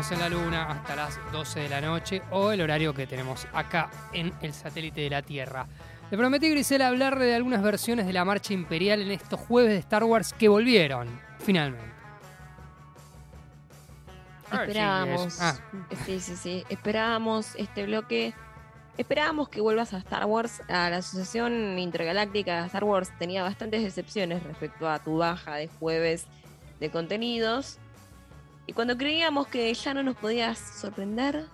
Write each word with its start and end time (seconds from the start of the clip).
en 0.00 0.04
Estamos 0.04 0.12
en 0.12 0.32
la 0.32 0.44
Luna 0.44 0.70
hasta 0.70 0.96
las 0.96 1.18
12 1.30 1.60
de 1.60 1.68
la 1.68 1.80
noche 1.82 2.22
o 2.30 2.52
el 2.52 2.62
horario 2.62 2.94
que 2.94 3.06
tenemos 3.06 3.46
acá 3.52 3.90
en 4.14 4.32
el 4.40 4.54
satélite 4.54 5.02
de 5.02 5.10
la 5.10 5.20
Tierra. 5.20 5.66
Le 6.10 6.16
prometí 6.16 6.46
a 6.46 6.50
Grisel 6.50 6.80
hablar 6.80 7.18
de 7.18 7.34
algunas 7.34 7.62
versiones 7.62 8.06
de 8.06 8.14
la 8.14 8.24
marcha 8.24 8.54
imperial 8.54 9.02
en 9.02 9.10
estos 9.10 9.38
jueves 9.38 9.72
de 9.72 9.78
Star 9.80 10.04
Wars 10.04 10.32
que 10.32 10.48
volvieron, 10.48 11.06
finalmente. 11.40 11.92
Esperábamos. 14.50 15.38
Ah, 15.38 15.56
Sí, 16.06 16.18
sí, 16.20 16.34
sí. 16.34 16.64
Esperábamos 16.70 17.54
este 17.56 17.84
bloque. 17.84 18.32
Esperábamos 18.96 19.50
que 19.50 19.60
vuelvas 19.60 19.92
a 19.92 19.98
Star 19.98 20.24
Wars. 20.24 20.62
A 20.68 20.88
la 20.88 20.96
Asociación 20.98 21.78
Intergaláctica 21.78 22.62
de 22.62 22.66
Star 22.68 22.84
Wars 22.84 23.10
tenía 23.18 23.42
bastantes 23.42 23.82
decepciones 23.82 24.42
respecto 24.44 24.88
a 24.88 24.98
tu 24.98 25.18
baja 25.18 25.56
de 25.56 25.68
jueves 25.68 26.24
de 26.80 26.90
contenidos. 26.90 27.78
Y 28.70 28.72
cuando 28.72 28.96
creíamos 28.96 29.48
que 29.48 29.74
ya 29.74 29.92
no 29.94 30.04
nos 30.04 30.14
podías 30.14 30.56
sorprender, 30.56 31.46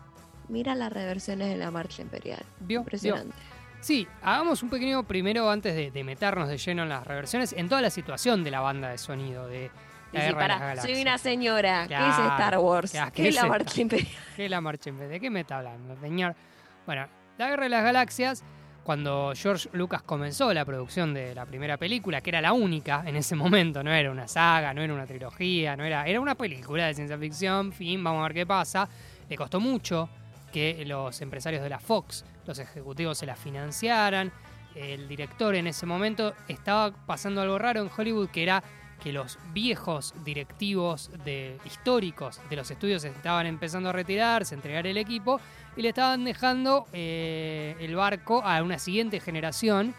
mira 0.51 0.75
las 0.75 0.93
reversiones 0.93 1.49
de 1.49 1.57
la 1.57 1.71
Marcha 1.71 2.03
Imperial. 2.03 2.45
¿vio? 2.61 2.81
Impresionante. 2.81 3.35
Sí, 3.81 4.07
hagamos 4.21 4.63
un 4.63 4.69
pequeño 4.69 5.03
primero 5.03 5.51
antes 5.51 5.75
de, 5.75 5.91
de 5.91 6.05
meternos 6.05 6.47
de 6.47 6.59
lleno 6.59 6.83
en 6.83 6.91
las 6.91 7.07
reversiones, 7.07 7.55
en 7.55 7.71
toda 7.71 7.81
la 7.81 7.89
situación 7.89 8.45
de 8.45 8.51
la 8.51 8.61
banda 8.61 8.91
de 8.91 8.99
sonido 8.99 9.49
de 9.49 9.71
la 10.13 10.21
sí, 10.21 10.27
Guerra 10.27 10.69
de 10.69 10.75
las 10.75 10.85
soy 10.85 11.01
una 11.01 11.17
señora. 11.17 11.87
¿Qué 11.89 11.95
es 11.95 12.19
Star 12.19 12.59
Wars? 12.59 12.91
claro, 12.91 13.11
¿Qué, 13.13 13.23
¿qué 13.23 13.29
es 13.31 13.35
la 13.35 13.47
Marcha 13.47 13.81
Imperial? 13.81 14.13
¿Qué 14.37 14.45
es 14.45 14.51
la 14.51 14.61
marcha 14.61 14.91
vez? 14.91 15.09
¿De 15.09 15.19
qué 15.19 15.31
me 15.31 15.41
está 15.41 15.57
hablando, 15.57 15.99
señor? 15.99 16.37
Bueno, 16.85 17.09
la 17.39 17.49
Guerra 17.49 17.63
de 17.63 17.71
las 17.71 17.83
Galaxias, 17.83 18.45
cuando 18.87 19.33
George 19.35 19.69
Lucas 19.73 20.03
comenzó 20.03 20.55
la 20.55 20.65
producción 20.65 21.13
de 21.13 21.35
la 21.35 21.45
primera 21.45 21.77
película, 21.77 22.21
que 22.21 22.31
era 22.31 22.41
la 22.41 22.53
única 22.53 23.03
en 23.05 23.17
ese 23.17 23.35
momento, 23.35 23.83
no 23.83 23.93
era 23.93 24.13
una 24.13 24.29
saga, 24.29 24.73
no 24.73 24.81
era 24.81 24.95
una 24.95 25.09
trilogía, 25.09 25.75
no 25.75 25.83
era, 25.83 26.07
era 26.07 26.21
una 26.21 26.37
película 26.37 26.87
de 26.87 26.95
ciencia 26.95 27.19
ficción, 27.19 27.73
fin, 27.73 28.05
vamos 28.05 28.21
a 28.21 28.29
ver 28.29 28.35
qué 28.35 28.47
pasa. 28.47 28.89
Le 29.29 29.37
costó 29.37 29.59
mucho 29.59 30.09
que 30.53 30.85
los 30.87 31.21
empresarios 31.21 31.65
de 31.65 31.69
la 31.69 31.81
Fox, 31.81 32.25
los 32.47 32.61
ejecutivos 32.61 33.19
se 33.19 33.27
la 33.27 33.35
financiaran. 33.35 34.31
El 34.77 35.09
director 35.09 35.57
en 35.57 35.67
ese 35.67 35.85
momento 35.85 36.35
estaba 36.47 36.93
pasando 36.93 37.41
algo 37.41 37.59
raro 37.59 37.83
en 37.83 37.91
Hollywood, 37.95 38.29
que 38.29 38.45
era 38.45 38.63
que 39.03 39.13
los 39.13 39.37
viejos 39.53 40.15
directivos 40.25 41.11
de, 41.25 41.59
históricos 41.65 42.41
de 42.49 42.55
los 42.55 42.71
estudios 42.71 43.03
estaban 43.03 43.47
empezando 43.47 43.89
a 43.89 43.93
retirarse, 43.93 44.55
a 44.55 44.59
entregar 44.59 44.87
el 44.87 44.97
equipo 44.97 45.41
y 45.77 45.83
le 45.83 45.91
estaban 45.91 46.25
dejando 46.25 46.87
eh, 46.93 47.77
el 47.81 47.95
barco 47.95 48.43
a 48.43 48.63
una 48.63 48.79
siguiente 48.79 49.21
generación 49.21 49.95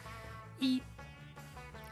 y 0.59 0.81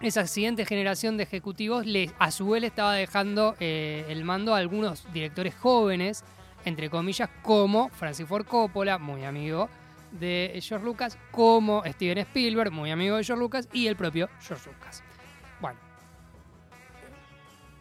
esa 0.02 0.28
siguiente 0.28 0.66
generación 0.66 1.18
de 1.18 1.24
ejecutivos 1.24 1.86
le, 1.86 2.12
a 2.20 2.32
su 2.32 2.50
vez 2.50 2.62
le 2.62 2.68
estaba 2.68 2.94
dejando 2.94 3.56
eh, 3.60 4.06
el 4.10 4.24
mando 4.24 4.54
a 4.54 4.58
algunos 4.58 5.12
directores 5.14 5.56
jóvenes, 5.56 6.24
entre 6.66 6.90
comillas, 6.90 7.30
como 7.42 7.90
Francis 7.90 8.28
Ford 8.28 8.46
Coppola, 8.46 8.98
muy 8.98 9.24
amigo 9.24 9.70
de 10.12 10.60
George 10.62 10.86
Lucas, 10.86 11.18
como 11.32 11.84
Steven 11.86 12.20
Spielberg, 12.20 12.72
muy 12.72 12.92
amigo 12.92 13.18
de 13.18 13.24
George 13.24 13.42
Lucas, 13.42 13.70
y 13.72 13.88
el 13.88 13.96
propio 13.96 14.30
George 14.42 14.70
Lucas. 14.70 15.04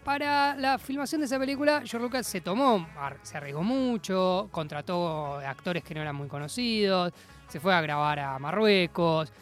Para 0.04 0.54
la 0.56 0.78
filmación 0.78 1.22
de 1.22 1.24
esa 1.24 1.38
película, 1.38 1.78
George 1.78 1.98
Lucas 1.98 2.26
se 2.26 2.42
tomó, 2.42 2.86
se 3.22 3.38
arriesgó 3.38 3.62
mucho, 3.62 4.48
contrató 4.50 5.38
actores 5.38 5.82
que 5.82 5.94
no 5.94 6.02
eran 6.02 6.14
muy 6.14 6.28
conocidos, 6.28 7.10
se 7.48 7.58
fue 7.58 7.74
a 7.74 7.80
grabar 7.80 8.20
a 8.20 8.38
Marruecos, 8.38 9.32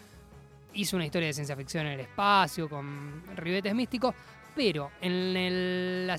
hizo 0.74 0.94
una 0.94 1.04
historia 1.04 1.26
de 1.26 1.34
ciencia 1.34 1.56
ficción 1.56 1.86
en 1.86 1.94
el 1.94 2.00
espacio 2.00 2.68
con 2.68 3.24
ribetes 3.34 3.74
místicos, 3.74 4.14
pero 4.54 4.92
en 5.00 6.06
la 6.06 6.16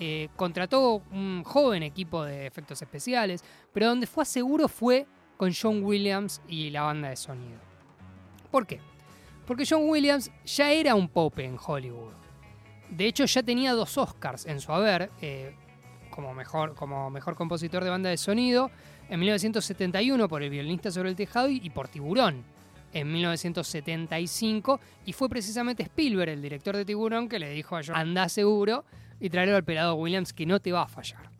eh, 0.00 0.30
contrató 0.36 1.02
un 1.12 1.44
joven 1.44 1.82
equipo 1.82 2.24
de 2.24 2.46
efectos 2.46 2.80
especiales, 2.80 3.44
pero 3.74 3.88
donde 3.88 4.06
fue 4.06 4.24
seguro 4.24 4.68
fue 4.68 5.06
con 5.36 5.52
John 5.52 5.84
Williams 5.84 6.40
y 6.48 6.70
la 6.70 6.82
banda 6.82 7.10
de 7.10 7.16
sonido. 7.16 7.60
¿Por 8.50 8.66
qué? 8.66 8.80
Porque 9.46 9.66
John 9.68 9.86
Williams 9.86 10.30
ya 10.46 10.70
era 10.70 10.94
un 10.94 11.08
pope 11.08 11.44
en 11.44 11.58
Hollywood. 11.62 12.21
De 12.92 13.06
hecho, 13.06 13.24
ya 13.24 13.42
tenía 13.42 13.72
dos 13.72 13.96
Oscars 13.96 14.44
en 14.44 14.60
su 14.60 14.70
haber, 14.70 15.10
eh, 15.22 15.54
como, 16.10 16.34
mejor, 16.34 16.74
como 16.74 17.08
mejor 17.08 17.34
compositor 17.34 17.82
de 17.82 17.88
banda 17.88 18.10
de 18.10 18.18
sonido, 18.18 18.70
en 19.08 19.18
1971 19.18 20.28
por 20.28 20.42
El 20.42 20.50
violinista 20.50 20.90
sobre 20.90 21.08
el 21.08 21.16
tejado 21.16 21.48
y, 21.48 21.70
por 21.70 21.88
Tiburón 21.88 22.44
en 22.92 23.10
1975. 23.10 24.78
Y 25.06 25.14
fue 25.14 25.30
precisamente 25.30 25.84
Spielberg, 25.84 26.32
el 26.32 26.42
director 26.42 26.76
de 26.76 26.84
Tiburón, 26.84 27.30
que 27.30 27.38
le 27.38 27.48
dijo 27.48 27.78
a 27.78 27.80
John, 27.82 27.96
anda 27.96 28.28
seguro 28.28 28.84
y 29.18 29.30
tráelo 29.30 29.56
al 29.56 29.64
pelado 29.64 29.94
Williams 29.94 30.34
que 30.34 30.44
no 30.44 30.60
te 30.60 30.70
va 30.70 30.82
a 30.82 30.88
fallar. 30.88 31.30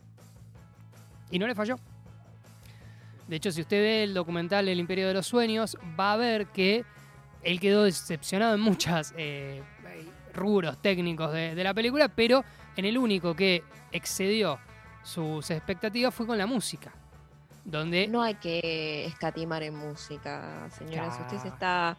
Y 1.29 1.37
no 1.37 1.45
le 1.45 1.53
falló. 1.53 1.75
De 3.27 3.35
hecho, 3.35 3.51
si 3.51 3.61
usted 3.61 3.77
ve 3.77 4.03
el 4.03 4.15
documental 4.15 4.67
El 4.67 4.79
Imperio 4.79 5.07
de 5.07 5.13
los 5.13 5.27
Sueños, 5.27 5.77
va 5.99 6.13
a 6.13 6.17
ver 6.17 6.47
que 6.47 6.83
él 7.43 7.59
quedó 7.59 7.83
decepcionado 7.83 8.55
en 8.55 8.61
muchos 8.61 9.13
rubros 10.33 10.81
técnicos 10.81 11.31
de, 11.31 11.55
de 11.55 11.63
la 11.63 11.73
película, 11.73 12.07
pero 12.09 12.43
en 12.75 12.85
el 12.85 12.97
único 12.97 13.35
que 13.35 13.63
excedió 13.91 14.59
sus 15.03 15.49
expectativas 15.51 16.13
fue 16.13 16.25
con 16.25 16.37
la 16.37 16.45
música. 16.45 16.93
Donde 17.65 18.07
No 18.07 18.21
hay 18.21 18.35
que 18.35 19.05
escatimar 19.05 19.63
en 19.63 19.75
música, 19.75 20.67
señora. 20.69 21.11
Si 21.11 21.21
usted 21.21 21.37
se 21.37 21.47
está 21.47 21.97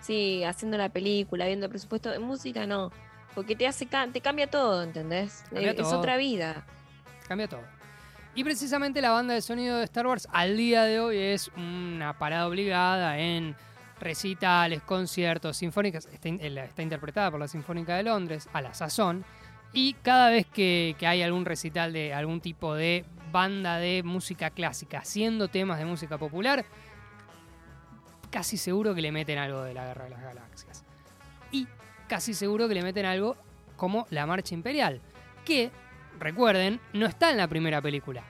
sí, 0.00 0.44
haciendo 0.44 0.78
la 0.78 0.88
película, 0.88 1.46
viendo 1.46 1.66
el 1.66 1.70
presupuesto, 1.70 2.12
en 2.12 2.22
música 2.22 2.66
no. 2.66 2.92
Porque 3.34 3.56
te 3.56 3.66
hace 3.66 3.86
te 4.12 4.20
cambia 4.20 4.48
todo, 4.48 4.82
¿entendés? 4.82 5.44
Cambia 5.50 5.70
Eh, 5.72 5.74
Es 5.78 5.82
todo. 5.88 5.98
otra 5.98 6.16
vida. 6.16 6.64
cambia 7.26 7.48
todo. 7.48 7.62
Y 8.34 8.44
precisamente 8.44 9.00
la 9.00 9.10
banda 9.10 9.34
de 9.34 9.40
sonido 9.42 9.78
de 9.78 9.84
Star 9.84 10.06
Wars 10.06 10.28
al 10.30 10.56
día 10.56 10.84
de 10.84 11.00
hoy 11.00 11.18
es 11.18 11.48
una 11.56 12.16
parada 12.16 12.46
obligada 12.46 13.18
en 13.18 13.56
recitales, 14.00 14.82
conciertos, 14.82 15.56
sinfónicas. 15.56 16.06
Está, 16.06 16.28
eh, 16.28 16.64
está 16.64 16.82
interpretada 16.82 17.30
por 17.30 17.40
la 17.40 17.48
Sinfónica 17.48 17.96
de 17.96 18.02
Londres 18.04 18.48
a 18.52 18.62
la 18.62 18.74
sazón. 18.74 19.24
Y 19.72 19.94
cada 20.02 20.30
vez 20.30 20.46
que, 20.46 20.96
que 20.98 21.06
hay 21.06 21.22
algún 21.22 21.44
recital 21.44 21.92
de 21.92 22.12
algún 22.12 22.40
tipo 22.40 22.74
de 22.74 23.04
banda 23.30 23.76
de 23.76 24.02
música 24.02 24.50
clásica 24.50 24.98
haciendo 24.98 25.46
temas 25.46 25.78
de 25.78 25.84
música 25.84 26.18
popular, 26.18 26.64
casi 28.30 28.56
seguro 28.56 28.94
que 28.94 29.02
le 29.02 29.12
meten 29.12 29.38
algo 29.38 29.62
de 29.62 29.74
la 29.74 29.86
Guerra 29.86 30.04
de 30.04 30.10
las 30.10 30.22
Galaxias. 30.22 30.84
Y 31.52 31.68
casi 32.08 32.34
seguro 32.34 32.68
que 32.68 32.74
le 32.74 32.82
meten 32.82 33.06
algo 33.06 33.36
como 33.76 34.06
la 34.10 34.26
Marcha 34.26 34.54
Imperial, 34.54 35.00
que, 35.44 35.70
recuerden, 36.18 36.80
no 36.92 37.06
está 37.06 37.30
en 37.30 37.36
la 37.36 37.48
primera 37.48 37.80
película 37.80 38.24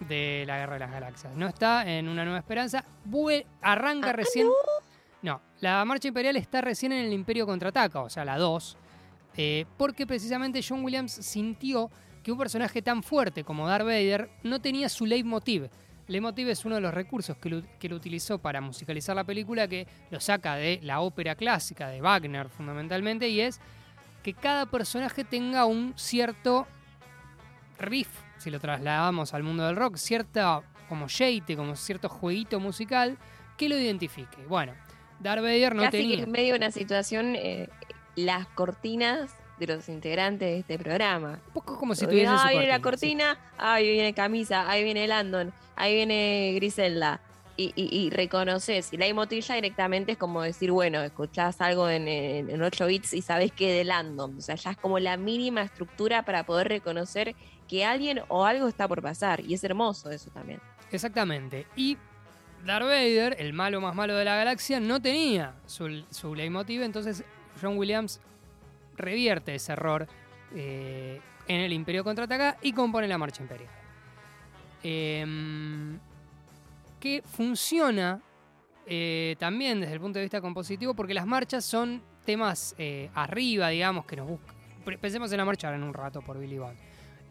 de 0.00 0.44
la 0.46 0.58
Guerra 0.58 0.74
de 0.74 0.80
las 0.80 0.90
Galaxias. 0.90 1.36
No 1.36 1.46
está 1.46 1.86
en 1.90 2.08
Una 2.08 2.24
Nueva 2.24 2.38
Esperanza. 2.38 2.84
Arranca 3.62 4.10
Ah, 4.10 4.12
recién... 4.12 4.46
No, 4.46 4.52
la 5.60 5.84
Marcha 5.84 6.08
Imperial 6.08 6.36
está 6.36 6.60
recién 6.60 6.92
en 6.92 7.04
el 7.06 7.12
Imperio 7.12 7.46
Contraataca, 7.46 8.00
o 8.00 8.10
sea, 8.10 8.24
la 8.24 8.36
2. 8.38 8.76
eh, 9.38 9.66
porque 9.76 10.06
precisamente 10.06 10.60
John 10.66 10.82
Williams 10.84 11.12
sintió 11.12 11.90
que 12.22 12.32
un 12.32 12.38
personaje 12.38 12.80
tan 12.82 13.02
fuerte 13.02 13.44
como 13.44 13.68
Darth 13.68 13.84
Vader 13.84 14.30
no 14.42 14.60
tenía 14.60 14.88
su 14.88 15.04
leitmotiv. 15.06 15.68
Leitmotiv 16.08 16.48
es 16.48 16.64
uno 16.64 16.76
de 16.76 16.80
los 16.80 16.94
recursos 16.94 17.36
que, 17.36 17.50
lo- 17.50 17.96
utilizó 17.96 18.38
para 18.38 18.60
musicalizar 18.60 19.14
la 19.14 19.24
película, 19.24 19.68
que 19.68 19.86
lo 20.10 20.20
saca 20.20 20.54
de 20.56 20.80
la 20.82 21.00
ópera 21.00 21.34
clásica 21.34 21.88
de 21.88 22.00
Wagner 22.00 22.48
fundamentalmente, 22.48 23.28
y 23.28 23.40
es 23.40 23.60
que 24.22 24.32
cada 24.34 24.66
personaje 24.66 25.22
tenga 25.24 25.66
un 25.66 25.92
cierto 25.96 26.66
riff, 27.78 28.08
si 28.38 28.50
lo 28.50 28.58
trasladamos 28.60 29.34
al 29.34 29.42
mundo 29.42 29.66
del 29.66 29.76
rock, 29.76 29.96
cierta 29.96 30.62
como 30.88 31.08
jeite, 31.08 31.56
como 31.56 31.76
cierto 31.76 32.08
jueguito 32.08 32.58
musical 32.60 33.18
que 33.58 33.68
lo 33.68 33.78
identifique. 33.78 34.44
Bueno, 34.48 34.72
Darth 35.20 35.42
Vader 35.42 35.74
no 35.74 35.82
Casi 35.82 35.98
tenía. 35.98 36.16
que 36.16 36.22
en 36.24 36.30
medio 36.30 36.52
de 36.52 36.58
una 36.58 36.70
situación, 36.70 37.34
eh, 37.36 37.68
las 38.16 38.46
cortinas 38.48 39.34
de 39.58 39.66
los 39.66 39.88
integrantes 39.88 40.48
de 40.48 40.58
este 40.58 40.78
programa. 40.78 41.40
Un 41.48 41.52
poco 41.52 41.78
como 41.78 41.94
si 41.94 42.06
tuviese 42.06 42.26
ah, 42.28 42.42
su 42.42 42.48
viene 42.48 42.68
la 42.68 42.80
cortina, 42.80 43.34
sí. 43.34 43.40
ah, 43.58 43.74
ahí 43.74 43.88
viene 43.88 44.12
Camisa, 44.12 44.68
ahí 44.70 44.84
viene 44.84 45.06
Landon, 45.06 45.52
ahí 45.76 45.94
viene 45.94 46.52
Griselda. 46.54 47.20
Y, 47.58 47.72
y, 47.74 47.88
y 47.90 48.10
reconoces. 48.10 48.92
Y 48.92 48.98
la 48.98 49.06
emotilla 49.06 49.54
directamente 49.54 50.12
es 50.12 50.18
como 50.18 50.42
decir, 50.42 50.70
bueno, 50.72 51.00
escuchás 51.00 51.58
algo 51.62 51.88
en, 51.88 52.06
en, 52.06 52.50
en 52.50 52.62
8 52.62 52.84
bits 52.84 53.14
y 53.14 53.22
sabés 53.22 53.50
que 53.50 53.72
de 53.72 53.82
Landon. 53.82 54.36
O 54.36 54.40
sea, 54.42 54.56
ya 54.56 54.72
es 54.72 54.76
como 54.76 54.98
la 54.98 55.16
mínima 55.16 55.62
estructura 55.62 56.22
para 56.22 56.44
poder 56.44 56.68
reconocer 56.68 57.34
que 57.66 57.86
alguien 57.86 58.20
o 58.28 58.44
algo 58.44 58.68
está 58.68 58.86
por 58.86 59.00
pasar. 59.00 59.40
Y 59.40 59.54
es 59.54 59.64
hermoso 59.64 60.10
eso 60.10 60.30
también. 60.30 60.60
Exactamente. 60.92 61.66
Y 61.76 61.96
Darth 62.66 62.86
Vader, 62.86 63.36
el 63.38 63.52
malo 63.52 63.80
más 63.80 63.94
malo 63.94 64.14
de 64.16 64.24
la 64.24 64.36
galaxia, 64.36 64.80
no 64.80 65.00
tenía 65.00 65.54
su, 65.66 66.04
su 66.10 66.34
leitmotiv, 66.34 66.82
entonces 66.82 67.24
John 67.60 67.78
Williams 67.78 68.20
revierte 68.96 69.54
ese 69.54 69.72
error 69.72 70.06
eh, 70.54 71.20
en 71.48 71.60
el 71.60 71.72
Imperio 71.72 72.02
Contraataca 72.04 72.58
y 72.62 72.72
compone 72.72 73.06
la 73.08 73.18
Marcha 73.18 73.42
Imperial. 73.42 73.70
Em, 74.82 75.98
que 77.00 77.22
funciona 77.22 78.20
eh, 78.86 79.36
también 79.38 79.80
desde 79.80 79.94
el 79.94 80.00
punto 80.00 80.18
de 80.18 80.24
vista 80.24 80.40
compositivo 80.40 80.94
porque 80.94 81.14
las 81.14 81.26
marchas 81.26 81.64
son 81.64 82.02
temas 82.24 82.74
eh, 82.78 83.10
arriba, 83.14 83.68
digamos, 83.68 84.06
que 84.06 84.16
nos 84.16 84.28
buscan. 84.28 84.54
Pensemos 85.00 85.32
en 85.32 85.38
la 85.38 85.44
marcha 85.44 85.68
ahora 85.68 85.78
en 85.78 85.82
un 85.82 85.94
rato 85.94 86.20
por 86.22 86.38
Billy 86.38 86.58
Bond. 86.58 86.78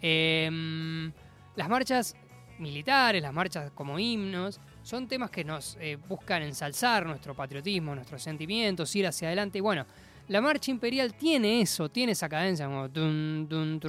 Em, 0.02 1.12
Las 1.56 1.70
marchas 1.70 2.16
militares, 2.60 3.22
las 3.22 3.34
marchas 3.34 3.72
como 3.72 3.98
himnos, 3.98 4.60
son 4.86 5.08
temas 5.08 5.32
que 5.32 5.44
nos 5.44 5.78
eh, 5.80 5.98
buscan 6.08 6.44
ensalzar 6.44 7.08
nuestro 7.08 7.34
patriotismo, 7.34 7.96
nuestros 7.96 8.22
sentimientos, 8.22 8.96
ir 8.96 9.08
hacia 9.08 9.30
adelante. 9.30 9.58
Y 9.58 9.62
bueno, 9.62 9.84
la 10.28 10.42
marcha 10.42 10.70
imperial 10.70 11.16
tiene 11.16 11.60
eso, 11.62 11.90
tiene 11.90 12.12
esa 12.12 12.30
cadencia 12.30 12.68
como 12.68 12.88
dun, 12.88 13.48
dun, 13.50 13.80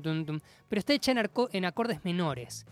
dun, 0.00 0.42
pero 0.66 0.78
está 0.78 0.94
hecha 0.94 1.12
en, 1.12 1.18
arco- 1.18 1.50
en 1.52 1.66
acordes 1.66 2.02
menores. 2.06 2.64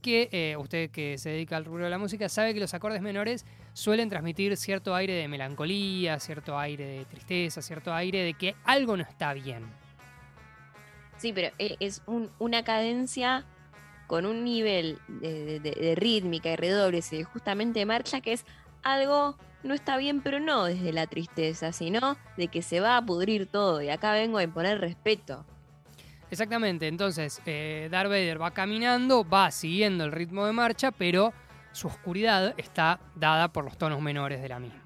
Que 0.00 0.28
eh, 0.30 0.56
usted 0.56 0.90
que 0.90 1.18
se 1.18 1.30
dedica 1.30 1.56
al 1.56 1.64
rubro 1.64 1.84
de 1.84 1.90
la 1.90 1.98
música 1.98 2.28
sabe 2.28 2.54
que 2.54 2.60
los 2.60 2.72
acordes 2.72 3.02
menores 3.02 3.44
suelen 3.72 4.08
transmitir 4.10 4.56
cierto 4.56 4.94
aire 4.94 5.14
de 5.14 5.26
melancolía, 5.26 6.20
cierto 6.20 6.56
aire 6.56 6.84
de 6.86 7.04
tristeza, 7.06 7.62
cierto 7.62 7.92
aire 7.92 8.22
de 8.22 8.34
que 8.34 8.54
algo 8.64 8.96
no 8.96 9.02
está 9.02 9.32
bien. 9.34 9.64
Sí, 11.16 11.32
pero 11.32 11.52
e- 11.58 11.76
es 11.80 12.00
un- 12.06 12.30
una 12.38 12.62
cadencia 12.62 13.44
con 14.06 14.26
un 14.26 14.44
nivel 14.44 14.98
de, 15.08 15.44
de- 15.44 15.60
de- 15.60 15.70
de 15.80 15.94
rítmica 15.94 16.50
y 16.50 16.56
redobles 16.56 17.12
y 17.12 17.18
de 17.18 17.24
justamente 17.24 17.84
marcha 17.86 18.20
que 18.20 18.32
es 18.34 18.44
algo 18.82 19.36
no 19.62 19.72
está 19.72 19.96
bien, 19.96 20.20
pero 20.20 20.40
no 20.40 20.64
desde 20.64 20.92
la 20.92 21.06
tristeza, 21.06 21.72
sino 21.72 22.18
de 22.36 22.48
que 22.48 22.60
se 22.60 22.80
va 22.80 22.98
a 22.98 23.02
pudrir 23.06 23.46
todo. 23.46 23.80
Y 23.80 23.88
acá 23.88 24.12
vengo 24.12 24.36
a 24.36 24.42
imponer 24.42 24.78
respeto. 24.78 25.46
Exactamente, 26.30 26.86
entonces 26.88 27.40
eh, 27.46 27.88
Darth 27.90 28.10
Vader 28.10 28.42
va 28.42 28.50
caminando, 28.50 29.26
va 29.26 29.50
siguiendo 29.50 30.04
el 30.04 30.12
ritmo 30.12 30.44
de 30.44 30.52
marcha, 30.52 30.90
pero 30.90 31.32
su 31.72 31.86
oscuridad 31.86 32.54
está 32.58 33.00
dada 33.14 33.48
por 33.52 33.64
los 33.64 33.78
tonos 33.78 34.02
menores 34.02 34.42
de 34.42 34.48
la 34.50 34.58
misma. 34.58 34.82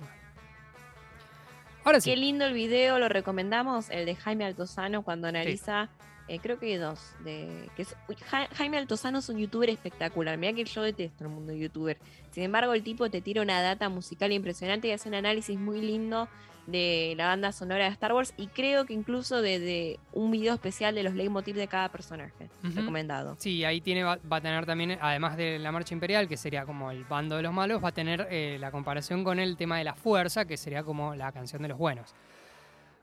Ahora 1.84 2.00
sí, 2.00 2.10
Qué 2.10 2.16
lindo 2.16 2.44
el 2.44 2.52
video, 2.52 2.98
lo 2.98 3.08
recomendamos, 3.08 3.88
el 3.90 4.04
de 4.06 4.14
Jaime 4.14 4.44
Altozano 4.44 5.02
cuando 5.02 5.26
analiza, 5.28 5.88
eh, 6.28 6.38
creo 6.40 6.58
que 6.58 6.76
dos, 6.78 7.00
de, 7.24 7.68
que 7.74 7.82
es- 7.82 7.96
uy, 8.08 8.16
Ja- 8.16 8.48
Jaime 8.54 8.78
Altozano 8.78 9.18
es 9.18 9.28
un 9.28 9.38
youtuber 9.38 9.70
espectacular, 9.70 10.36
mira 10.38 10.52
que 10.52 10.64
yo 10.64 10.82
detesto 10.82 11.24
el 11.24 11.30
mundo 11.30 11.52
youtuber, 11.52 11.96
sin 12.30 12.42
embargo 12.44 12.74
el 12.74 12.82
tipo 12.82 13.10
te 13.10 13.20
tira 13.20 13.42
una 13.42 13.60
data 13.62 13.88
musical 13.88 14.32
impresionante 14.32 14.88
y 14.88 14.92
hace 14.92 15.08
un 15.08 15.14
análisis 15.14 15.58
muy 15.58 15.80
lindo 15.80 16.28
de 16.66 17.14
la 17.16 17.28
banda 17.28 17.50
sonora 17.50 17.84
de 17.84 17.90
Star 17.92 18.12
Wars 18.12 18.34
y 18.36 18.48
creo 18.48 18.84
que 18.84 18.92
incluso 18.92 19.40
de, 19.40 19.58
de 19.58 19.98
un 20.12 20.30
video 20.30 20.52
especial 20.52 20.94
de 20.94 21.02
los 21.02 21.14
leitmotiv 21.14 21.56
de 21.56 21.66
cada 21.66 21.88
personaje, 21.88 22.50
recomendado. 22.74 23.36
sí, 23.38 23.64
ahí 23.64 23.80
tiene, 23.80 24.04
va, 24.04 24.18
va 24.30 24.36
a 24.36 24.40
tener 24.42 24.66
también, 24.66 24.98
además 25.00 25.38
de 25.38 25.58
la 25.58 25.72
marcha 25.72 25.94
imperial, 25.94 26.28
que 26.28 26.36
sería 26.36 26.66
como 26.66 26.90
el 26.90 27.04
bando 27.04 27.36
de 27.36 27.42
los 27.42 27.54
malos, 27.54 27.82
va 27.82 27.88
a 27.88 27.92
tener 27.92 28.28
eh, 28.30 28.58
la 28.60 28.70
comparación 28.70 29.24
con 29.24 29.38
el 29.38 29.56
tema 29.56 29.78
de 29.78 29.84
la 29.84 29.94
fuerza, 29.94 30.44
que 30.44 30.58
sería 30.58 30.82
como 30.82 31.14
la 31.14 31.32
canción 31.32 31.62
de 31.62 31.68
los 31.68 31.78
buenos. 31.78 32.14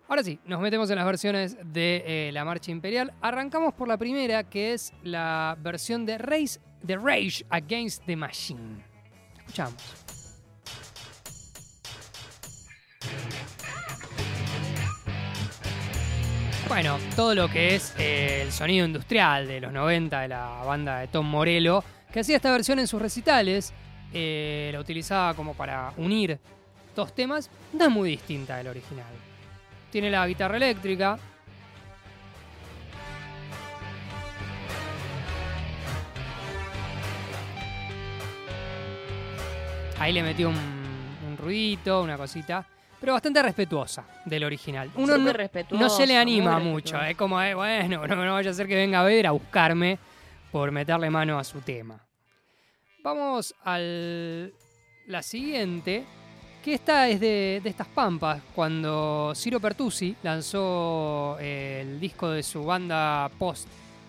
Ahora 0.07 0.21
sí, 0.23 0.39
nos 0.45 0.61
metemos 0.61 0.89
en 0.91 0.97
las 0.97 1.05
versiones 1.05 1.57
de 1.63 2.03
eh, 2.05 2.31
la 2.31 2.45
marcha 2.45 2.69
imperial. 2.69 3.11
Arrancamos 3.21 3.73
por 3.73 3.87
la 3.87 3.97
primera, 3.97 4.43
que 4.43 4.73
es 4.73 4.93
la 5.03 5.57
versión 5.59 6.05
de 6.05 6.19
Race, 6.19 6.59
de 6.83 6.95
Rage 6.95 7.43
Against 7.49 8.05
the 8.05 8.15
Machine. 8.15 8.83
Escuchamos. 9.39 9.73
Bueno, 16.67 16.99
todo 17.15 17.33
lo 17.33 17.47
que 17.47 17.75
es 17.75 17.95
eh, 17.97 18.43
el 18.43 18.51
sonido 18.51 18.85
industrial 18.85 19.47
de 19.47 19.61
los 19.61 19.73
90 19.73 20.21
de 20.21 20.27
la 20.27 20.61
banda 20.65 20.99
de 20.99 21.07
Tom 21.07 21.25
Morello, 21.25 21.83
que 22.11 22.19
hacía 22.19 22.35
esta 22.35 22.51
versión 22.51 22.77
en 22.77 22.87
sus 22.87 23.01
recitales, 23.01 23.73
eh, 24.13 24.69
la 24.71 24.79
utilizaba 24.79 25.33
como 25.33 25.55
para 25.55 25.93
unir 25.97 26.39
dos 26.95 27.13
temas, 27.13 27.49
no 27.73 27.85
es 27.85 27.91
muy 27.91 28.09
distinta 28.11 28.57
del 28.57 28.67
original. 28.67 29.34
Tiene 29.95 30.09
la 30.09 30.27
guitarra 30.27 30.57
eléctrica. 30.57 31.17
Ahí 39.97 40.11
le 40.11 40.21
metió 40.21 40.49
un, 40.49 40.57
un 40.57 41.37
ruidito, 41.37 42.01
una 42.01 42.17
cosita, 42.17 42.67
pero 42.99 43.13
bastante 43.13 43.41
respetuosa 43.41 44.03
del 44.25 44.43
original. 44.43 44.91
Uno 44.95 45.17
no, 45.17 45.31
no 45.79 45.89
se 45.89 46.05
le 46.05 46.17
anima 46.17 46.59
mucho, 46.59 47.01
es 47.01 47.15
como, 47.15 47.41
eh, 47.41 47.53
bueno, 47.53 48.05
no, 48.05 48.25
no 48.25 48.33
vaya 48.33 48.51
a 48.51 48.53
ser 48.53 48.67
que 48.67 48.75
venga 48.75 48.99
a 48.99 49.03
ver 49.05 49.27
a 49.27 49.31
buscarme 49.31 49.97
por 50.51 50.71
meterle 50.71 51.09
mano 51.09 51.39
a 51.39 51.43
su 51.45 51.61
tema. 51.61 52.05
Vamos 53.01 53.55
a 53.63 53.79
la 53.79 55.21
siguiente, 55.21 56.03
que 56.65 56.73
esta 56.73 57.07
es 57.07 57.19
de, 57.19 57.61
estas 57.63 57.85
pampas, 57.85 58.41
cuando 58.55 59.33
Ciro 59.35 59.59
Pertusi 59.59 60.15
lanzó 60.23 61.37
eh, 61.39 61.81
el 61.85 61.99
disco 61.99 62.31
de 62.31 62.41
su 62.41 62.65
banda 62.65 63.29
post 63.37 63.67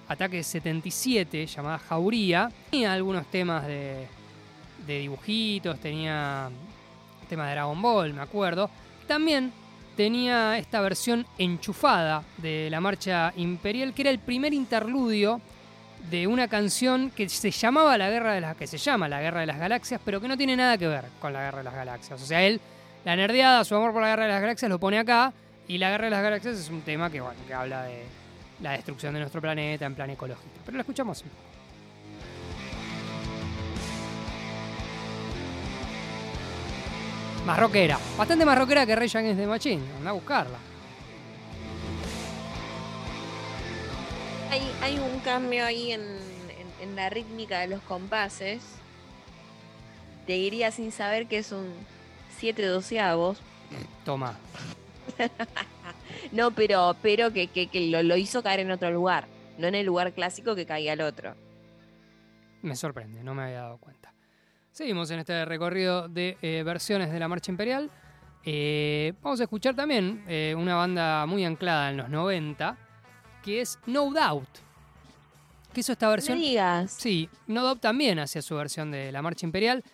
Ataque 0.08 0.42
77 0.42 1.46
llamada 1.46 1.78
Jauría. 1.78 2.50
Tenía 2.70 2.94
algunos 2.94 3.26
temas 3.26 3.66
de, 3.66 4.06
de 4.86 4.98
dibujitos, 5.00 5.78
tenía 5.80 6.48
temas 7.28 7.48
de 7.48 7.52
Dragon 7.52 7.82
Ball, 7.82 8.14
me 8.14 8.22
acuerdo. 8.22 8.70
También 9.06 9.52
tenía 9.94 10.56
esta 10.56 10.80
versión 10.80 11.26
enchufada 11.36 12.22
de 12.38 12.68
la 12.70 12.80
marcha 12.80 13.34
imperial, 13.36 13.92
que 13.92 14.00
era 14.00 14.10
el 14.10 14.18
primer 14.18 14.54
interludio 14.54 15.42
de 16.10 16.26
una 16.26 16.48
canción 16.48 17.10
que 17.10 17.28
se 17.28 17.50
llamaba 17.50 17.98
La 17.98 18.08
Guerra 18.10 18.34
de 18.34 18.40
las 18.40 18.56
que 18.56 18.66
se 18.66 18.78
llama 18.78 19.08
La 19.08 19.20
Guerra 19.20 19.40
de 19.40 19.46
las 19.46 19.58
Galaxias, 19.58 20.00
pero 20.04 20.20
que 20.20 20.28
no 20.28 20.36
tiene 20.36 20.56
nada 20.56 20.78
que 20.78 20.86
ver 20.86 21.04
con 21.20 21.32
la 21.32 21.40
Guerra 21.40 21.58
de 21.58 21.64
las 21.64 21.74
Galaxias. 21.74 22.22
O 22.22 22.26
sea, 22.26 22.42
él, 22.42 22.60
la 23.04 23.16
nerdeada, 23.16 23.64
su 23.64 23.74
amor 23.74 23.92
por 23.92 24.02
la 24.02 24.08
Guerra 24.08 24.26
de 24.26 24.32
las 24.32 24.40
Galaxias 24.40 24.68
lo 24.70 24.78
pone 24.78 24.98
acá, 24.98 25.32
y 25.68 25.78
la 25.78 25.90
Guerra 25.90 26.04
de 26.04 26.10
las 26.10 26.22
Galaxias 26.22 26.58
es 26.58 26.70
un 26.70 26.82
tema 26.82 27.10
que, 27.10 27.20
bueno, 27.20 27.38
que 27.46 27.54
habla 27.54 27.82
de 27.82 28.04
la 28.60 28.72
destrucción 28.72 29.14
de 29.14 29.20
nuestro 29.20 29.40
planeta 29.40 29.84
en 29.84 29.94
plan 29.94 30.10
ecológico. 30.10 30.48
Pero 30.64 30.76
lo 30.76 30.80
escuchamos. 30.80 31.24
Más 37.44 37.58
rockera. 37.58 37.98
Bastante 38.16 38.44
más 38.44 38.58
rockera 38.58 38.86
que 38.86 38.96
Rage 38.96 39.18
Against 39.18 39.40
the 39.40 39.46
Machine. 39.46 39.82
Anda 39.98 40.10
a 40.10 40.12
buscarla. 40.12 40.58
Hay, 44.50 44.62
hay 44.82 44.98
un 44.98 45.18
cambio 45.20 45.64
ahí 45.64 45.92
en, 45.92 46.00
en- 46.00 46.88
en 46.90 46.96
la 46.96 47.10
rítmica 47.10 47.60
de 47.60 47.68
los 47.68 47.80
compases. 47.82 48.62
Te 50.26 50.34
diría 50.34 50.70
sin 50.70 50.92
saber 50.92 51.26
que 51.26 51.38
es 51.38 51.52
un 51.52 51.72
7 52.38 52.64
doceavos. 52.66 53.38
Toma. 54.04 54.36
No, 56.32 56.50
pero, 56.50 56.96
pero 57.02 57.32
que, 57.32 57.46
que- 57.46 57.68
que 57.68 57.88
lo, 57.88 58.02
lo 58.02 58.16
hizo 58.16 58.42
caer 58.42 58.60
en 58.60 58.70
otro 58.70 58.90
lugar. 58.90 59.26
No 59.58 59.68
en 59.68 59.74
el 59.76 59.86
lugar 59.86 60.12
clásico 60.12 60.54
que 60.56 60.66
caía 60.66 60.92
el 60.94 61.00
otro. 61.00 61.34
Me 62.62 62.74
sorprende, 62.74 63.22
no 63.22 63.32
me 63.34 63.44
había 63.44 63.60
dado 63.62 63.78
cuenta. 63.78 64.12
Seguimos 64.72 65.10
en 65.12 65.20
este 65.20 65.44
recorrido 65.44 66.08
de 66.08 66.36
eh, 66.42 66.62
versiones 66.64 67.12
de 67.12 67.20
la 67.20 67.28
Marcha 67.28 67.52
Imperial. 67.52 67.90
Eh, 68.44 69.12
vamos 69.22 69.38
a 69.40 69.44
escuchar 69.44 69.76
también 69.76 70.24
eh, 70.26 70.54
una 70.58 70.74
banda 70.74 71.24
muy 71.26 71.44
anclada 71.44 71.90
en 71.90 71.96
los 71.98 72.08
90, 72.08 72.76
que 73.46 73.60
es 73.62 73.78
No 73.86 74.12
Doubt. 74.12 74.48
Que 75.72 75.80
hizo 75.80 75.92
esta 75.92 76.06
No 76.06 76.10
versión. 76.10 76.38
digas. 76.38 76.90
Sí, 76.98 77.28
No 77.46 77.62
Doubt 77.62 77.80
también 77.80 78.18
hacía 78.18 78.42
su 78.42 78.56
versión 78.56 78.90
de 78.90 79.12
la 79.12 79.22
Marcha 79.22 79.46
Imperial. 79.46 79.84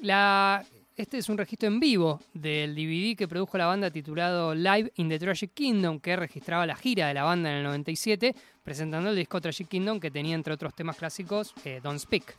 La, 0.00 0.64
este 0.96 1.16
es 1.18 1.28
un 1.28 1.38
registro 1.38 1.68
en 1.68 1.80
vivo 1.80 2.20
del 2.34 2.74
DVD 2.74 3.16
que 3.16 3.26
produjo 3.26 3.56
la 3.56 3.66
banda 3.66 3.90
titulado 3.90 4.54
Live 4.54 4.92
in 4.96 5.08
the 5.08 5.18
Tragic 5.18 5.52
Kingdom, 5.54 6.00
que 6.00 6.16
registraba 6.16 6.66
la 6.66 6.76
gira 6.76 7.08
de 7.08 7.14
la 7.14 7.22
banda 7.24 7.50
en 7.50 7.56
el 7.58 7.64
97, 7.64 8.34
presentando 8.62 9.08
el 9.10 9.16
disco 9.16 9.40
Tragic 9.40 9.68
Kingdom 9.68 9.98
que 10.00 10.10
tenía 10.10 10.34
entre 10.34 10.52
otros 10.54 10.74
temas 10.74 10.96
clásicos 10.96 11.54
eh, 11.64 11.80
Don't 11.82 11.98
Speak. 12.00 12.34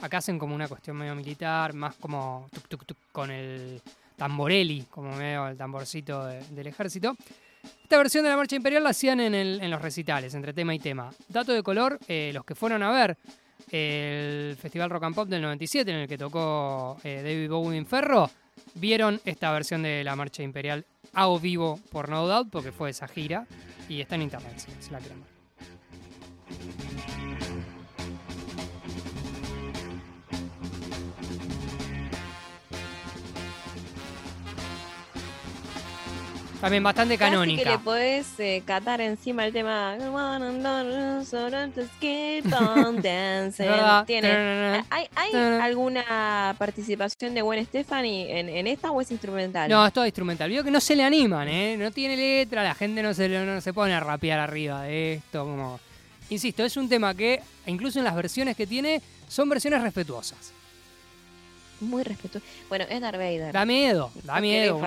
Acá 0.00 0.18
hacen 0.18 0.38
como 0.38 0.54
una 0.54 0.66
cuestión 0.68 0.96
medio 0.96 1.14
militar, 1.14 1.74
más 1.74 1.94
como 1.96 2.48
tuk 2.52 2.66
tuk 2.68 2.84
tuk 2.86 2.96
con 3.12 3.30
el 3.30 3.80
tamborelli, 4.16 4.82
como 4.90 5.14
medio 5.14 5.46
el 5.48 5.56
tamborcito 5.56 6.24
de- 6.26 6.42
del 6.48 6.66
ejército. 6.68 7.16
Versión 7.98 8.24
de 8.24 8.30
la 8.30 8.36
Marcha 8.36 8.56
Imperial 8.56 8.82
la 8.82 8.90
hacían 8.90 9.20
en, 9.20 9.70
los 9.70 9.82
recitales, 9.82 10.34
entre 10.34 10.52
tema 10.52 10.74
y 10.74 10.78
tema. 10.78 11.10
Dato 11.28 11.52
de 11.52 11.62
color, 11.62 11.98
eh, 12.08 12.30
los 12.34 12.44
que 12.44 12.54
fueron 12.54 12.82
a 12.82 12.90
ver 12.90 13.16
el 13.70 14.56
Festival 14.56 14.90
Rock 14.90 15.04
and 15.04 15.14
Pop 15.14 15.28
del 15.28 15.42
97, 15.42 15.90
en 15.90 15.96
el 15.98 16.08
que 16.08 16.18
tocó 16.18 16.98
eh, 17.02 17.22
David 17.24 17.50
Bowie 17.50 17.78
en 17.78 17.86
Ferro, 17.86 18.30
vieron 18.74 19.20
esta 19.24 19.52
versión 19.52 19.82
de 19.82 20.04
la 20.04 20.16
Marcha 20.16 20.42
Imperial 20.42 20.84
a 21.12 21.28
o 21.28 21.38
vivo 21.38 21.80
por 21.90 22.08
No 22.08 22.26
Doubt, 22.26 22.50
porque 22.50 22.72
fue 22.72 22.90
esa 22.90 23.08
gira, 23.08 23.46
y 23.88 24.00
está 24.00 24.14
en 24.14 24.22
internet, 24.22 24.66
si 24.80 24.90
la 24.90 24.98
quieren. 24.98 25.33
También 36.64 36.82
bastante 36.82 37.18
Casi 37.18 37.30
que 37.30 37.34
canónica. 37.36 37.70
le 37.72 37.78
podés 37.78 38.26
eh, 38.40 38.62
catar 38.64 39.02
encima 39.02 39.44
el 39.44 39.52
tema. 39.52 39.96
Tiene- 44.06 44.82
¿Hay, 44.88 45.06
hay 45.14 45.34
alguna 45.60 46.54
participación 46.58 47.34
de 47.34 47.42
Gwen 47.42 47.66
Stefani 47.66 48.30
en, 48.30 48.48
en 48.48 48.66
esta 48.66 48.90
o 48.92 49.00
es 49.02 49.10
instrumental? 49.10 49.68
No, 49.68 49.86
es 49.86 49.92
todo 49.92 50.06
instrumental. 50.06 50.48
Veo 50.48 50.64
que 50.64 50.70
no 50.70 50.80
se 50.80 50.96
le 50.96 51.04
animan, 51.04 51.48
¿eh? 51.48 51.76
No 51.76 51.90
tiene 51.90 52.16
letra, 52.16 52.62
la 52.62 52.74
gente 52.74 53.02
no 53.02 53.12
se, 53.12 53.28
no 53.28 53.60
se 53.60 53.74
pone 53.74 53.92
a 53.92 54.00
rapear 54.00 54.38
arriba 54.40 54.84
de 54.84 55.14
esto, 55.14 55.44
como 55.44 55.78
insisto, 56.30 56.64
es 56.64 56.78
un 56.78 56.88
tema 56.88 57.14
que, 57.14 57.42
incluso 57.66 57.98
en 57.98 58.06
las 58.06 58.14
versiones 58.16 58.56
que 58.56 58.66
tiene, 58.66 59.02
son 59.28 59.50
versiones 59.50 59.82
respetuosas. 59.82 60.52
Muy 61.80 62.02
respetuoso. 62.02 62.46
Bueno, 62.68 62.84
es 62.88 63.00
Darth 63.00 63.16
Vader. 63.16 63.52
Da 63.52 63.64
miedo, 63.64 64.10
da 64.22 64.34
No 64.36 64.40
miedo. 64.40 64.80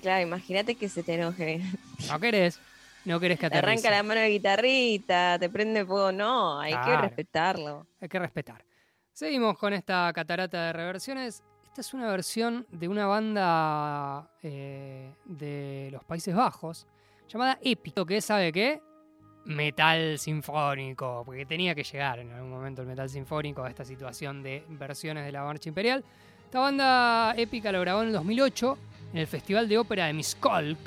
Claro, 0.00 0.22
imagínate 0.22 0.74
que 0.74 0.88
se 0.88 1.02
te 1.02 1.14
enoje. 1.14 1.60
No 2.08 2.18
querés, 2.18 2.58
no 3.04 3.20
querés 3.20 3.38
que 3.38 3.50
Te 3.50 3.58
arranca 3.58 3.90
la 3.90 4.02
mano 4.02 4.20
de 4.20 4.28
guitarrita, 4.28 5.38
te 5.38 5.48
prende 5.48 5.84
fuego. 5.84 6.12
No, 6.12 6.60
hay 6.60 6.74
que 6.84 6.96
respetarlo. 6.96 7.86
Hay 8.00 8.08
que 8.08 8.18
respetar. 8.18 8.64
Seguimos 9.12 9.58
con 9.58 9.72
esta 9.72 10.10
catarata 10.14 10.66
de 10.66 10.72
reversiones. 10.72 11.42
Esta 11.64 11.80
es 11.80 11.94
una 11.94 12.10
versión 12.10 12.66
de 12.70 12.88
una 12.88 13.06
banda 13.06 14.30
eh, 14.42 15.10
de 15.24 15.88
los 15.90 16.04
Países 16.04 16.34
Bajos 16.34 16.86
llamada 17.28 17.58
Épico, 17.62 18.04
que 18.04 18.20
¿sabe 18.20 18.52
qué? 18.52 18.82
Metal 19.44 20.18
sinfónico, 20.18 21.22
porque 21.24 21.44
tenía 21.46 21.74
que 21.74 21.82
llegar 21.82 22.20
en 22.20 22.30
algún 22.32 22.50
momento 22.50 22.82
el 22.82 22.88
metal 22.88 23.08
sinfónico 23.08 23.64
a 23.64 23.68
esta 23.68 23.84
situación 23.84 24.42
de 24.42 24.64
versiones 24.68 25.24
de 25.24 25.32
la 25.32 25.42
marcha 25.42 25.68
imperial. 25.68 26.04
Esta 26.44 26.60
banda 26.60 27.34
épica 27.36 27.72
lo 27.72 27.80
grabó 27.80 28.02
en 28.02 28.08
el 28.08 28.12
2008 28.12 28.78
en 29.12 29.18
el 29.18 29.26
Festival 29.26 29.68
de 29.68 29.78
Ópera 29.78 30.06
de 30.06 30.12
Miskolc, 30.12 30.78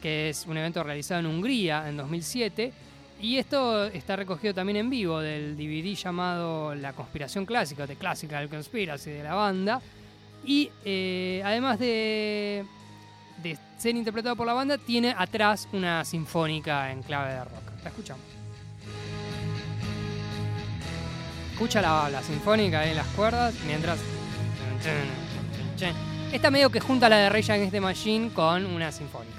que 0.00 0.30
es 0.30 0.46
un 0.46 0.56
evento 0.56 0.82
realizado 0.82 1.20
en 1.20 1.26
Hungría 1.26 1.88
en 1.88 1.96
2007. 1.96 2.72
Y 3.20 3.36
esto 3.36 3.86
está 3.86 4.16
recogido 4.16 4.52
también 4.52 4.78
en 4.78 4.90
vivo 4.90 5.20
del 5.20 5.56
DVD 5.56 5.94
llamado 5.94 6.74
La 6.74 6.92
Conspiración 6.92 7.46
Clásica, 7.46 7.86
The 7.86 7.96
Classical 7.96 8.48
Conspiracy 8.48 9.10
de 9.10 9.22
la 9.22 9.34
banda. 9.34 9.80
Y 10.44 10.70
eh, 10.84 11.40
además 11.44 11.78
de, 11.78 12.64
de 13.42 13.56
ser 13.78 13.94
interpretado 13.94 14.34
por 14.34 14.46
la 14.46 14.54
banda, 14.54 14.76
tiene 14.76 15.14
atrás 15.16 15.68
una 15.72 16.04
sinfónica 16.04 16.90
en 16.90 17.02
clave 17.02 17.34
de 17.34 17.44
rock. 17.44 17.71
La 17.82 17.90
escuchamos. 17.90 18.24
Escucha 21.52 21.82
la, 21.82 22.08
la 22.10 22.22
sinfónica 22.22 22.80
ahí 22.80 22.90
en 22.90 22.96
las 22.96 23.06
cuerdas 23.08 23.54
mientras. 23.66 23.98
Esta 26.32 26.50
medio 26.50 26.70
que 26.70 26.80
junta 26.80 27.08
la 27.08 27.18
de 27.18 27.28
Rage 27.28 27.52
Against 27.52 27.72
the 27.72 27.80
Machine 27.80 28.30
con 28.32 28.66
una 28.66 28.90
sinfónica. 28.90 29.36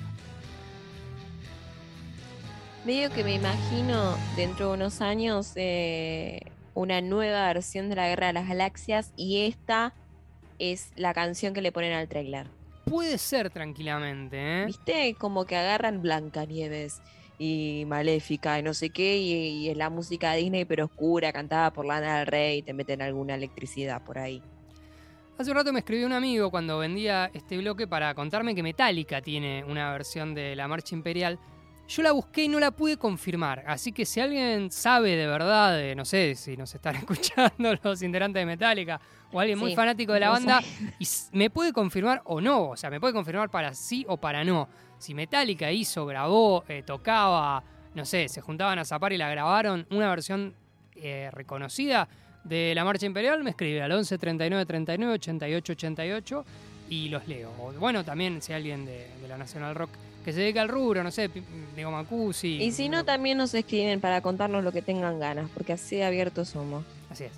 Medio 2.85 3.09
que 3.11 3.23
me 3.23 3.33
imagino 3.33 4.15
dentro 4.35 4.67
de 4.67 4.73
unos 4.73 5.01
años 5.01 5.53
eh, 5.55 6.41
una 6.73 7.01
nueva 7.01 7.47
versión 7.47 7.89
de 7.89 7.95
la 7.95 8.07
Guerra 8.07 8.27
de 8.27 8.33
las 8.33 8.47
Galaxias 8.47 9.13
y 9.15 9.45
esta 9.45 9.93
es 10.59 10.91
la 10.95 11.13
canción 11.13 11.53
que 11.53 11.61
le 11.61 11.71
ponen 11.71 11.93
al 11.93 12.07
trailer. 12.07 12.47
Puede 12.85 13.17
ser 13.17 13.49
tranquilamente, 13.49 14.37
¿eh? 14.37 14.65
¿Viste? 14.65 15.15
Como 15.17 15.45
que 15.45 15.55
agarran 15.55 16.01
Blancanieves 16.01 17.01
y 17.37 17.83
Maléfica 17.87 18.59
y 18.59 18.63
no 18.63 18.73
sé 18.73 18.89
qué, 18.89 19.17
y, 19.17 19.69
es 19.69 19.77
la 19.77 19.89
música 19.89 20.31
de 20.31 20.39
Disney 20.39 20.65
pero 20.65 20.85
oscura, 20.85 21.31
cantada 21.31 21.71
por 21.71 21.85
Lana 21.85 22.19
del 22.19 22.27
Rey, 22.27 22.59
y 22.59 22.61
te 22.61 22.73
meten 22.73 23.01
alguna 23.01 23.35
electricidad 23.35 24.03
por 24.03 24.17
ahí. 24.17 24.41
Hace 25.37 25.49
un 25.49 25.57
rato 25.57 25.73
me 25.73 25.79
escribió 25.79 26.05
un 26.05 26.13
amigo 26.13 26.51
cuando 26.51 26.77
vendía 26.77 27.31
este 27.33 27.57
bloque 27.57 27.87
para 27.87 28.13
contarme 28.13 28.53
que 28.53 28.61
Metallica 28.61 29.21
tiene 29.21 29.63
una 29.63 29.91
versión 29.91 30.35
de 30.35 30.55
la 30.55 30.67
Marcha 30.67 30.95
Imperial. 30.95 31.39
Yo 31.87 32.01
la 32.01 32.11
busqué 32.13 32.45
y 32.45 32.47
no 32.47 32.59
la 32.59 32.71
pude 32.71 32.97
confirmar, 32.97 33.63
así 33.67 33.91
que 33.91 34.05
si 34.05 34.19
alguien 34.19 34.71
sabe 34.71 35.15
de 35.15 35.27
verdad, 35.27 35.77
de, 35.77 35.95
no 35.95 36.05
sé 36.05 36.33
si 36.35 36.55
nos 36.55 36.73
están 36.73 36.95
escuchando 37.03 37.75
los 37.83 38.01
integrantes 38.01 38.39
de 38.41 38.45
Metallica 38.45 39.01
o 39.31 39.39
alguien 39.39 39.59
muy 39.59 39.75
fanático 39.75 40.13
de 40.13 40.21
la 40.21 40.29
banda, 40.29 40.61
y 40.97 41.05
me 41.33 41.49
puede 41.49 41.73
confirmar 41.73 42.21
o 42.25 42.39
no, 42.39 42.69
o 42.69 42.77
sea, 42.77 42.89
me 42.89 42.99
puede 42.99 43.13
confirmar 43.13 43.49
para 43.49 43.73
sí 43.73 44.05
o 44.07 44.17
para 44.17 44.43
no. 44.43 44.69
Si 44.97 45.13
Metallica 45.13 45.71
hizo, 45.71 46.05
grabó, 46.05 46.63
eh, 46.67 46.83
tocaba, 46.85 47.63
no 47.95 48.05
sé, 48.05 48.29
se 48.29 48.41
juntaban 48.41 48.79
a 48.79 48.85
zapar 48.85 49.11
y 49.11 49.17
la 49.17 49.29
grabaron, 49.29 49.85
una 49.91 50.09
versión 50.09 50.55
eh, 50.95 51.29
reconocida 51.33 52.07
de 52.43 52.73
la 52.75 52.85
Marcha 52.85 53.05
Imperial, 53.05 53.43
me 53.43 53.49
escribe 53.49 53.81
al 53.81 53.91
11 53.91 54.17
39 54.17 54.65
39 54.65 55.13
88 55.13 55.73
88 55.73 56.45
y 56.93 57.09
los 57.09 57.27
leo. 57.27 57.51
O, 57.59 57.71
bueno, 57.73 58.03
también 58.03 58.41
si 58.41 58.53
alguien 58.53 58.85
de, 58.85 59.07
de 59.21 59.27
la 59.27 59.37
National 59.37 59.75
Rock 59.75 59.89
que 60.23 60.31
se 60.31 60.39
dedica 60.39 60.61
al 60.61 60.69
rubro, 60.69 61.03
no 61.03 61.11
sé, 61.11 61.29
Diego 61.75 61.91
Macusi. 61.91 62.61
Y 62.63 62.71
si 62.71 62.87
no, 62.87 63.03
también 63.03 63.37
nos 63.37 63.53
escriben 63.53 63.99
para 63.99 64.21
contarnos 64.21 64.63
lo 64.63 64.71
que 64.71 64.81
tengan 64.81 65.19
ganas, 65.19 65.49
porque 65.53 65.73
así 65.73 66.01
abiertos 66.01 66.49
somos. 66.49 66.85
Así 67.09 67.25
es. 67.25 67.31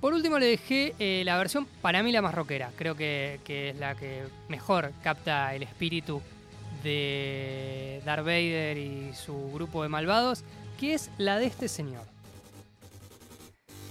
Por 0.00 0.14
último 0.14 0.38
le 0.38 0.46
dejé 0.46 0.94
eh, 0.98 1.22
la 1.24 1.36
versión 1.36 1.66
para 1.82 2.02
mí 2.02 2.12
la 2.12 2.22
más 2.22 2.34
rockera. 2.34 2.70
Creo 2.76 2.94
que, 2.94 3.40
que 3.44 3.70
es 3.70 3.78
la 3.78 3.94
que 3.94 4.22
mejor 4.48 4.92
capta 5.02 5.54
el 5.54 5.62
espíritu 5.62 6.22
de 6.82 8.02
Darth 8.04 8.24
Vader 8.24 8.76
y 8.78 9.12
su 9.14 9.52
grupo 9.52 9.82
de 9.82 9.88
malvados, 9.88 10.44
que 10.78 10.94
es 10.94 11.10
la 11.18 11.38
de 11.38 11.46
este 11.46 11.68
señor. 11.68 12.04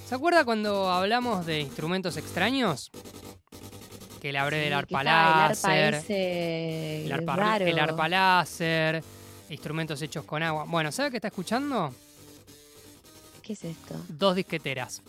¿Se 0.08 0.16
acuerda 0.16 0.46
cuando 0.46 0.92
hablamos 0.92 1.46
de 1.46 1.62
instrumentos 1.62 2.18
extraños? 2.18 2.92
Que 4.24 4.32
le 4.32 4.40
del 4.40 4.52
Sí, 4.54 4.70
que 4.70 4.74
arpa 4.74 5.04
láser, 5.04 5.96
el 6.08 7.12
arpa, 7.12 7.36
raro. 7.36 7.66
el 7.66 7.78
arpa 7.78 8.08
láser, 8.08 9.04
instrumentos 9.50 10.02
hechos 10.02 10.24
con 10.24 10.42
agua. 10.42 10.64
Bueno, 10.66 10.94
¿sabe 10.94 11.12
qué 11.12 11.18
está 11.18 11.28
escuchando? 11.28 11.94
¿Qué 13.42 13.52
es 13.52 13.66
esto? 13.66 13.96
Dos 14.08 14.38
disqueteras. 14.38 15.02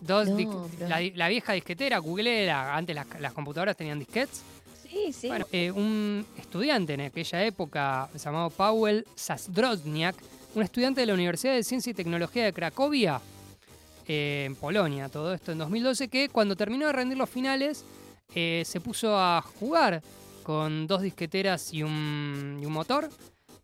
Dos 0.00 0.28
No, 0.28 0.70
la, 0.86 1.00
la 1.16 1.28
vieja 1.28 1.52
disquetera, 1.52 1.98
googleera, 1.98 2.76
antes 2.76 2.94
las, 2.94 3.06
las 3.18 3.32
computadoras 3.32 3.76
tenían 3.76 3.98
disquetes. 3.98 4.42
Sí, 4.88 5.12
sí. 5.12 5.26
Bueno, 5.26 5.46
eh, 5.50 5.72
un 5.72 6.24
estudiante 6.38 6.94
en 6.94 7.00
aquella 7.00 7.44
época 7.44 8.08
llamado 8.14 8.50
Paweł 8.50 9.02
Zazdrozniak, 9.18 10.14
un 10.54 10.62
estudiante 10.62 11.00
de 11.00 11.08
la 11.08 11.14
Universidad 11.14 11.54
de 11.54 11.64
Ciencia 11.64 11.90
y 11.90 11.94
Tecnología 11.94 12.44
de 12.44 12.52
Cracovia, 12.52 13.20
eh, 14.06 14.44
en 14.46 14.56
Polonia, 14.56 15.08
todo 15.08 15.32
esto 15.32 15.52
en 15.52 15.58
2012, 15.58 16.08
que 16.08 16.28
cuando 16.28 16.56
terminó 16.56 16.86
de 16.86 16.92
rendir 16.92 17.18
los 17.18 17.30
finales 17.30 17.84
eh, 18.34 18.62
se 18.64 18.80
puso 18.80 19.18
a 19.18 19.42
jugar 19.42 20.02
con 20.42 20.86
dos 20.86 21.02
disqueteras 21.02 21.72
y 21.72 21.82
un, 21.82 22.60
motor 22.68 23.08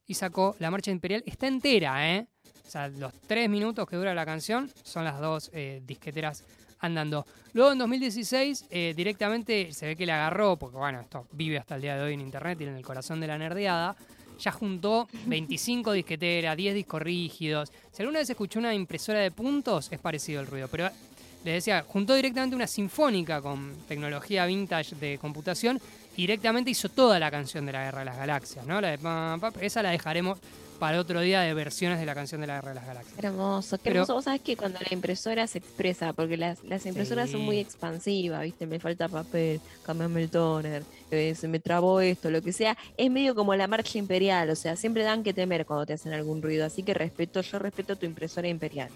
y 0.07 0.14
sacó 0.14 0.57
la 0.59 0.71
marcha 0.71 0.90
imperial. 0.90 1.23
Está 1.26 1.47
entera, 1.47 2.14
¿eh? 2.14 2.26
O 2.66 2.71
sea, 2.71 2.88
los 2.88 3.12
tres 3.26 3.49
minutos 3.49 3.88
que 3.88 3.97
dura 3.97 4.14
la 4.14 4.26
canción 4.26 4.71
son 4.83 5.04
las 5.04 5.21
dos 5.21 5.50
disqueteras 5.83 6.45
andando. 6.80 7.26
Luego 7.52 7.73
en 7.73 7.78
2016 7.78 8.66
eh, 8.71 8.95
directamente 8.97 9.73
se 9.73 9.87
ve 9.87 9.97
que 9.97 10.07
le 10.07 10.12
agarró, 10.12 10.57
porque 10.57 10.76
bueno, 10.76 11.00
esto 11.00 11.26
vive 11.33 11.59
hasta 11.59 11.76
el 11.76 11.83
día 11.83 11.97
de 11.97 12.02
hoy 12.02 12.14
en 12.14 12.21
internet 12.21 12.61
y 12.61 12.64
en 12.64 12.76
el 12.76 12.85
corazón 12.85 13.21
de 13.21 13.26
la 13.26 13.38
nerdeada. 13.38 13.97
Ya 14.38 14.52
juntó 14.52 15.09
25 15.26 15.92
disqueteras, 15.92 16.57
10 16.57 16.75
discos 16.75 17.02
rígidos. 17.02 17.73
Si 17.92 18.02
alguna 18.02 18.21
vez 18.21 18.30
escuchó 18.30 18.59
una 18.59 18.75
impresora 18.75 19.21
de 19.21 19.30
puntos, 19.30 19.88
es 19.90 19.99
parecido 19.99 20.40
el 20.40 20.47
ruido. 20.47 20.68
Pero 20.68 20.90
les 21.45 21.54
decía, 21.54 21.85
juntó 21.87 22.14
directamente 22.14 22.57
una 22.57 22.66
sinfónica 22.66 23.40
con 23.40 23.75
tecnología 23.87 24.47
vintage 24.47 24.97
de 24.97 25.18
computación 25.18 25.80
directamente 26.16 26.71
hizo 26.71 26.88
toda 26.88 27.18
la 27.21 27.30
canción 27.30 27.64
de 27.64 27.73
la 27.73 27.85
Guerra 27.85 28.00
de 28.00 28.04
las 28.07 28.16
Galaxias, 28.16 28.66
¿no? 28.66 28.80
La 28.80 28.90
de 28.90 28.99
pam, 28.99 29.38
pam, 29.38 29.52
esa 29.61 29.83
la 29.83 29.90
dejaremos 29.90 30.38
para 30.79 31.01
otro 31.01 31.21
día 31.21 31.41
de 31.41 31.53
versiones 31.55 31.99
de 31.99 32.07
la 32.07 32.15
canción 32.15 32.41
de 32.41 32.47
la 32.47 32.55
Guerra 32.57 32.69
de 32.71 32.75
las 32.77 32.87
Galaxias. 32.87 33.19
Hermoso, 33.25 33.77
qué 33.79 33.83
Pero- 33.85 33.97
hermoso. 33.97 34.15
Vos 34.15 34.25
sabés 34.25 34.41
que 34.43 34.57
cuando 34.57 34.79
la 34.81 34.89
impresora 34.95 35.47
se 35.47 35.59
expresa, 35.59 36.13
porque 36.13 36.37
las, 36.37 36.63
las 36.65 36.87
impresoras 36.87 37.31
son 37.31 37.41
muy 37.43 37.59
expansivas, 37.59 38.43
¿viste? 38.43 38.67
Me 38.67 38.79
falta 38.79 39.09
papel, 39.09 39.61
cambiame 39.85 40.23
el 40.23 40.31
toner, 40.31 40.83
eh, 41.11 41.35
se 41.35 41.49
me 41.49 41.59
trabó 41.59 42.01
esto, 42.01 42.31
lo 42.31 42.43
que 42.43 42.53
sea. 42.53 42.77
Es 42.97 43.11
medio 43.11 43.35
como 43.35 43.55
la 43.55 43.67
marcha 43.67 43.99
imperial, 43.99 44.51
o 44.51 44.57
sea, 44.57 44.77
siempre 44.77 45.03
dan 45.03 45.23
que 45.23 45.33
temer 45.33 45.67
cuando 45.67 45.87
te 45.87 45.95
hacen 45.95 46.13
algún 46.13 46.41
ruido. 46.43 46.65
Así 46.65 46.83
que 46.83 46.95
respeto, 46.95 47.41
yo 47.41 47.59
respeto 47.59 47.97
tu 47.97 48.07
impresora 48.07 48.47
imperial. 48.49 48.89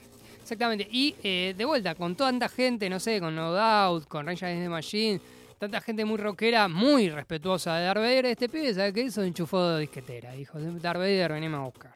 Exactamente. 0.43 0.89
Y 0.91 1.15
eh, 1.23 1.55
de 1.57 1.65
vuelta, 1.65 1.95
con 1.95 2.17
tanta 2.17 2.49
gente, 2.49 2.91
no 2.91 2.99
sé, 3.01 3.21
con 3.21 3.35
No 3.35 3.53
Doubt, 3.53 4.07
con 4.09 4.27
Rage 4.27 4.45
Against 4.45 4.65
the 4.65 4.69
Machine, 4.69 5.21
tanta 5.62 5.81
gente 5.81 6.04
muy 6.04 6.16
rockera, 6.16 6.66
muy 6.66 7.09
respetuosa 7.09 7.76
de 7.76 7.85
Darth 7.85 8.00
Vader, 8.00 8.26
este 8.26 8.49
pibe, 8.49 8.75
¿sabe 8.75 8.92
qué 8.92 9.02
hizo? 9.02 9.23
Enchufó 9.23 9.64
de 9.69 9.83
disquetera. 9.83 10.33
Dijo, 10.33 10.59
Darth 10.59 10.99
Vader, 10.99 11.33
venime 11.35 11.57
a 11.57 11.61
buscar. 11.61 11.95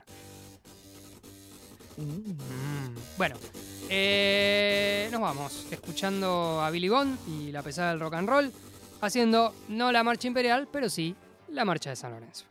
Mm, 1.96 2.94
Bueno, 3.18 3.34
eh, 3.90 5.08
nos 5.10 5.20
vamos 5.20 5.66
escuchando 5.68 6.60
a 6.62 6.70
Billy 6.70 6.88
Bond 6.88 7.18
y 7.26 7.50
la 7.50 7.64
pesada 7.64 7.90
del 7.90 7.98
rock 7.98 8.14
and 8.14 8.28
roll, 8.28 8.52
haciendo 9.00 9.52
no 9.68 9.90
la 9.90 10.04
marcha 10.04 10.28
imperial, 10.28 10.68
pero 10.70 10.88
sí 10.88 11.16
la 11.48 11.64
marcha 11.64 11.90
de 11.90 11.96
San 11.96 12.12
Lorenzo. 12.12 12.44